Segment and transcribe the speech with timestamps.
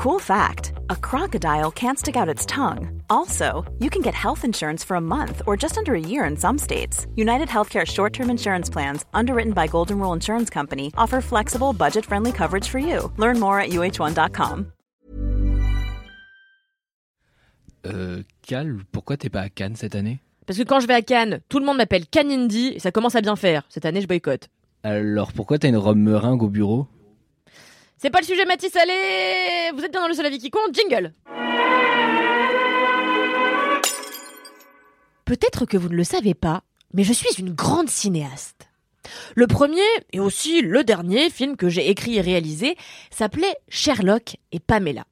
[0.00, 3.02] Cool fact a crocodile can't stick out its tongue.
[3.10, 6.38] Also, you can get health insurance for a month or just under a year in
[6.38, 7.06] some states.
[7.16, 12.06] United Healthcare short term insurance plans, underwritten by Golden Rule Insurance Company, offer flexible, budget
[12.06, 13.12] friendly coverage for you.
[13.18, 14.72] Learn more at uh1.com.
[17.84, 21.02] Euh, Cal, pourquoi t'es pas à Cannes cette année Parce que quand je vais à
[21.02, 23.64] Cannes, tout le monde m'appelle Canindi et ça commence à bien faire.
[23.68, 24.48] Cette année, je boycotte.
[24.82, 26.86] Alors pourquoi t'as une robe meringue au bureau
[28.02, 30.74] C'est pas le sujet, Mathis, allez Vous êtes bien dans le seul avis qui compte,
[30.74, 31.12] jingle
[35.26, 36.62] Peut-être que vous ne le savez pas,
[36.94, 38.70] mais je suis une grande cinéaste.
[39.34, 39.82] Le premier,
[40.14, 42.74] et aussi le dernier film que j'ai écrit et réalisé,
[43.10, 45.04] s'appelait Sherlock et Pamela.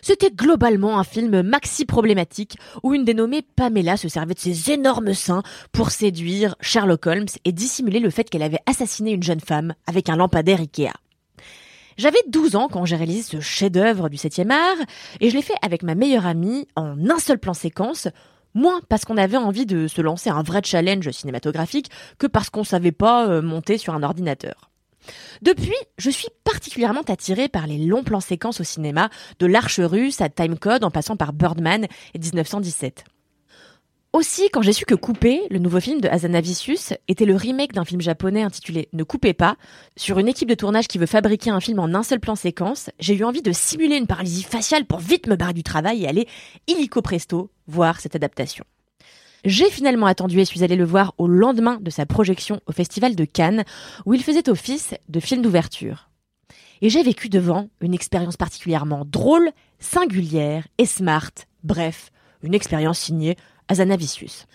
[0.00, 5.12] C'était globalement un film maxi problématique où une dénommée Pamela se servait de ses énormes
[5.12, 9.74] seins pour séduire Sherlock Holmes et dissimuler le fait qu'elle avait assassiné une jeune femme
[9.86, 10.94] avec un lampadaire Ikea.
[11.96, 14.86] J'avais 12 ans quand j'ai réalisé ce chef-d'œuvre du 7e art
[15.20, 18.08] et je l'ai fait avec ma meilleure amie en un seul plan séquence,
[18.54, 22.64] moins parce qu'on avait envie de se lancer un vrai challenge cinématographique que parce qu'on
[22.64, 24.70] savait pas euh, monter sur un ordinateur.
[25.42, 30.20] Depuis, je suis particulièrement attirée par les longs plans séquences au cinéma, de l'Arche russe
[30.20, 33.04] à Timecode en passant par Birdman et 1917.
[34.12, 37.86] Aussi, quand j'ai su que Couper, le nouveau film de Hazanavicius, était le remake d'un
[37.86, 39.56] film japonais intitulé Ne coupez pas,
[39.96, 42.90] sur une équipe de tournage qui veut fabriquer un film en un seul plan séquence,
[43.00, 46.08] j'ai eu envie de simuler une paralysie faciale pour vite me barrer du travail et
[46.08, 46.28] aller
[46.66, 48.66] illico presto voir cette adaptation.
[49.46, 53.16] J'ai finalement attendu et suis allée le voir au lendemain de sa projection au Festival
[53.16, 53.64] de Cannes,
[54.04, 56.10] où il faisait office de film d'ouverture.
[56.82, 61.32] Et j'ai vécu devant une expérience particulièrement drôle, singulière et smart,
[61.64, 63.36] bref, une expérience signée
[63.68, 64.46] Azanavicius.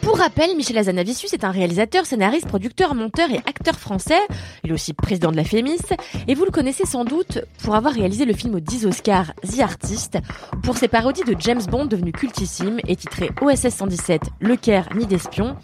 [0.00, 4.20] Pour rappel, Michel Azanavicius est un réalisateur, scénariste, producteur, monteur et acteur français.
[4.62, 5.80] Il est aussi président de la FEMIS.
[6.28, 9.60] Et vous le connaissez sans doute pour avoir réalisé le film aux 10 Oscars The
[9.60, 10.18] Artist,
[10.62, 15.06] pour ses parodies de James Bond devenues cultissimes et titrées OSS 117, Le Caire, ni
[15.06, 15.56] d'espion,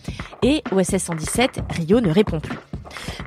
[0.42, 2.58] et OSS 117, Rio ne répond plus.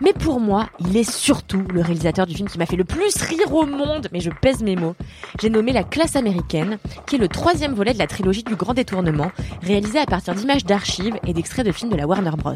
[0.02, 3.16] Mais pour moi, il est surtout le réalisateur du film qui m'a fait le plus
[3.22, 4.96] rire au monde, mais je pèse mes mots.
[5.42, 8.74] J'ai nommé La classe américaine, qui est le troisième volet de la trilogie du Grand
[8.74, 9.32] Détournement,
[9.62, 12.54] réalisé à partir d'images d'archives et d'extraits de films de la Warner Bros.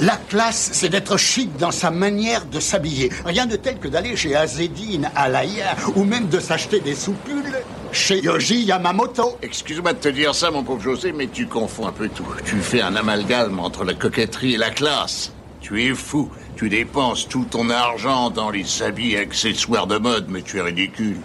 [0.00, 3.10] La classe, c'est d'être chic dans sa manière de s'habiller.
[3.26, 7.52] Rien de tel que d'aller chez Azedine, Alaya, ou même de s'acheter des soupules
[7.92, 9.36] chez Yoji Yamamoto.
[9.42, 12.24] Excuse-moi de te dire ça, mon pauvre José, mais tu confonds un peu tout.
[12.46, 15.32] Tu fais un amalgame entre la coquetterie et la classe.
[15.60, 16.30] Tu es fou.
[16.56, 20.62] Tu dépenses tout ton argent dans les habits et accessoires de mode, mais tu es
[20.62, 21.18] ridicule.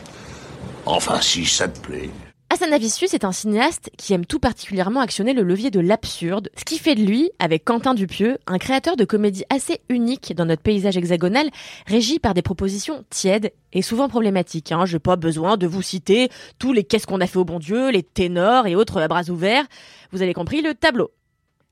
[0.86, 2.10] Enfin, si ça te plaît.
[2.52, 6.78] Asanavicius est un cinéaste qui aime tout particulièrement actionner le levier de l'absurde, ce qui
[6.78, 10.96] fait de lui, avec Quentin Dupieux, un créateur de comédie assez unique dans notre paysage
[10.96, 11.50] hexagonal,
[11.88, 14.72] régi par des propositions tièdes et souvent problématiques.
[14.72, 14.86] Hein.
[14.86, 16.30] Je n'ai pas besoin de vous citer
[16.60, 19.30] tous les qu'est-ce qu'on a fait au bon Dieu, les ténors et autres à bras
[19.30, 19.66] ouverts.
[20.12, 21.12] Vous avez compris le tableau.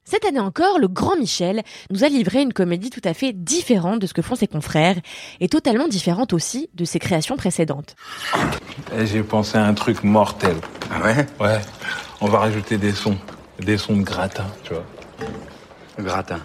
[0.05, 3.99] Cette année encore, le grand Michel nous a livré une comédie tout à fait différente
[3.99, 4.97] de ce que font ses confrères
[5.39, 7.95] et totalement différente aussi de ses créations précédentes.
[8.93, 10.57] Eh, J'ai pensé à un truc mortel.
[10.91, 11.25] Ah ouais?
[11.39, 11.61] Ouais,
[12.19, 13.17] on va rajouter des sons.
[13.59, 14.83] Des sons de gratin, tu vois.
[15.99, 16.39] Gratin.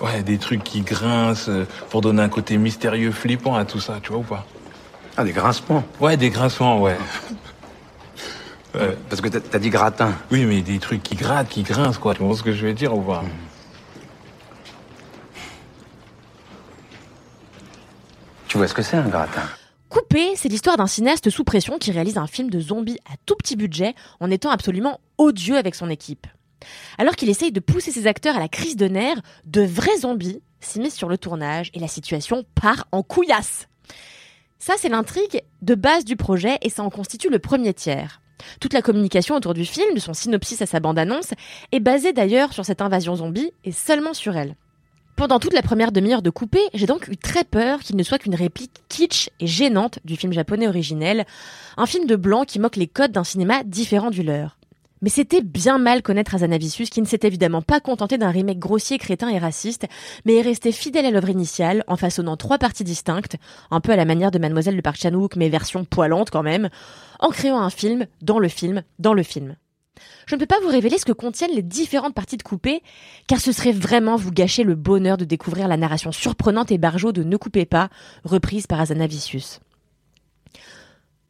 [0.00, 3.98] Ouais, des trucs qui grincent euh, pour donner un côté mystérieux, flippant à tout ça,
[4.02, 4.46] tu vois ou pas?
[5.16, 5.82] Ah, des grincements.
[6.00, 6.96] Ouais, des grincements, ouais.
[8.76, 8.96] Ouais.
[9.08, 10.14] Parce que t'as- t'as dit gratin.
[10.30, 12.14] Oui, mais des trucs qui grattent, qui grincent, quoi.
[12.14, 13.24] Tu vois ce que je veux dire ou pas?
[18.48, 19.42] Tu vois ce que c'est un gratin?
[19.88, 23.36] Coupé, c'est l'histoire d'un cinéaste sous pression qui réalise un film de zombies à tout
[23.36, 26.26] petit budget en étant absolument odieux avec son équipe.
[26.98, 30.42] Alors qu'il essaye de pousser ses acteurs à la crise de nerfs, de vrais zombies
[30.60, 33.68] s'immiscent sur le tournage et la situation part en couillasse.
[34.58, 38.20] Ça, c'est l'intrigue de base du projet et ça en constitue le premier tiers.
[38.60, 41.30] Toute la communication autour du film, de son synopsis à sa bande-annonce,
[41.72, 44.56] est basée d'ailleurs sur cette invasion zombie et seulement sur elle.
[45.16, 48.18] Pendant toute la première demi-heure de Coupé, j'ai donc eu très peur qu'il ne soit
[48.18, 51.24] qu'une réplique kitsch et gênante du film japonais originel,
[51.78, 54.55] un film de blanc qui moque les codes d'un cinéma différent du leur.
[55.02, 58.98] Mais c'était bien mal connaître Azanavicius qui ne s'est évidemment pas contenté d'un remake grossier,
[58.98, 59.86] crétin et raciste,
[60.24, 63.36] mais est resté fidèle à l'œuvre initiale en façonnant trois parties distinctes,
[63.70, 66.70] un peu à la manière de Mademoiselle de Park Chan-wook mais version poilante quand même,
[67.20, 69.56] en créant un film dans le film dans le film.
[70.26, 72.82] Je ne peux pas vous révéler ce que contiennent les différentes parties de Coupé,
[73.26, 77.12] car ce serait vraiment vous gâcher le bonheur de découvrir la narration surprenante et barjot
[77.12, 77.88] de Ne coupez pas,
[78.24, 79.60] reprise par Azanavicius.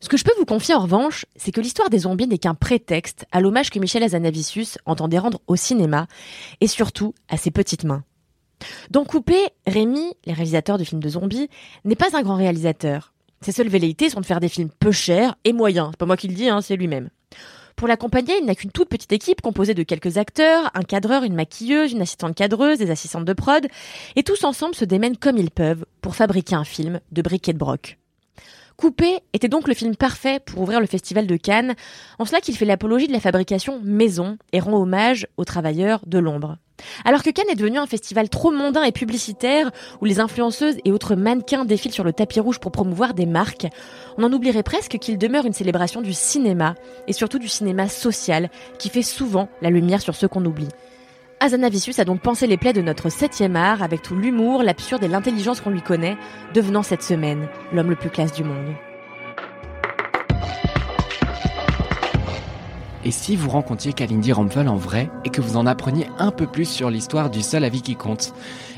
[0.01, 2.55] Ce que je peux vous confier en revanche, c'est que l'histoire des zombies n'est qu'un
[2.55, 6.07] prétexte à l'hommage que Michel Azanavicius entendait rendre au cinéma,
[6.61, 8.05] et surtout à ses petites mains.
[8.91, 11.49] Dans Coupé, Rémi, les réalisateurs de films de zombies,
[11.85, 13.15] n'est pas un grand réalisateur.
[13.41, 15.89] Ses seules velléités sont de faire des films peu chers et moyens.
[15.93, 17.11] C'est pas moi qui le dis, hein, c'est lui-même.
[17.75, 21.35] Pour l'accompagner, il n'a qu'une toute petite équipe composée de quelques acteurs, un cadreur, une
[21.35, 23.67] maquilleuse, une assistante cadreuse, des assistantes de prod,
[24.15, 27.53] et tous ensemble se démènent comme ils peuvent pour fabriquer un film de briques et
[27.53, 27.99] de broc.
[28.77, 31.75] Coupé était donc le film parfait pour ouvrir le festival de Cannes,
[32.19, 36.19] en cela qu'il fait l'apologie de la fabrication maison et rend hommage aux travailleurs de
[36.19, 36.59] l'ombre.
[37.07, 39.71] Alors que Cannes est devenu un festival trop mondain et publicitaire,
[40.03, 43.67] où les influenceuses et autres mannequins défilent sur le tapis rouge pour promouvoir des marques,
[44.19, 46.75] on en oublierait presque qu'il demeure une célébration du cinéma,
[47.09, 50.69] et surtout du cinéma social, qui fait souvent la lumière sur ceux qu'on oublie.
[51.39, 55.09] Azanavicius a donc pensé les plaies de notre septième art avec tout l'humour, l'absurde et
[55.09, 56.17] l'intelligence qu'on lui connaît,
[56.55, 58.75] devenant cette semaine l'homme le plus classe du monde.
[63.07, 66.49] Et si vous rencontriez Kalindi Rampfel en vrai et que vous en appreniez un peu
[66.49, 68.35] plus sur l'histoire du seul avis qui compte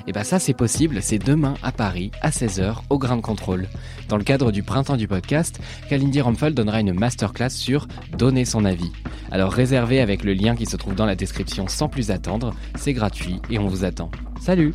[0.06, 3.69] Et bah ça c'est possible, c'est demain à Paris à 16h au Grand Contrôle.
[4.10, 5.58] Dans le cadre du printemps du podcast,
[5.88, 7.88] Kalindi Rampfel donnera une masterclass sur
[8.19, 8.92] donner son avis.
[9.30, 12.92] Alors réservez avec le lien qui se trouve dans la description sans plus attendre, c'est
[12.92, 14.10] gratuit et on vous attend.
[14.42, 14.75] Salut